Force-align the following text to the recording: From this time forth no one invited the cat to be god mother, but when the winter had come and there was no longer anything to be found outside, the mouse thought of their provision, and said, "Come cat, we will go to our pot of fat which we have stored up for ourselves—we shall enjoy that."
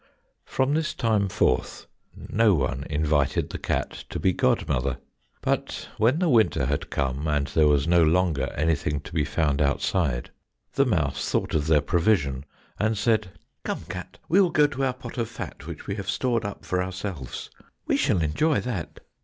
From 0.45 0.73
this 0.73 0.95
time 0.95 1.29
forth 1.29 1.85
no 2.15 2.55
one 2.55 2.85
invited 2.89 3.51
the 3.51 3.59
cat 3.59 3.91
to 4.09 4.19
be 4.19 4.33
god 4.33 4.67
mother, 4.67 4.97
but 5.41 5.89
when 5.99 6.17
the 6.17 6.27
winter 6.27 6.65
had 6.65 6.89
come 6.89 7.27
and 7.27 7.45
there 7.49 7.67
was 7.67 7.87
no 7.87 8.01
longer 8.01 8.51
anything 8.57 8.99
to 9.01 9.13
be 9.13 9.23
found 9.23 9.61
outside, 9.61 10.31
the 10.73 10.87
mouse 10.87 11.29
thought 11.29 11.53
of 11.53 11.67
their 11.67 11.81
provision, 11.81 12.45
and 12.79 12.97
said, 12.97 13.33
"Come 13.63 13.83
cat, 13.89 14.17
we 14.27 14.41
will 14.41 14.49
go 14.49 14.65
to 14.65 14.83
our 14.85 14.93
pot 14.93 15.19
of 15.19 15.29
fat 15.29 15.67
which 15.67 15.85
we 15.85 15.93
have 15.97 16.09
stored 16.09 16.45
up 16.45 16.65
for 16.65 16.81
ourselves—we 16.81 17.95
shall 17.95 18.23
enjoy 18.23 18.59
that." 18.61 19.01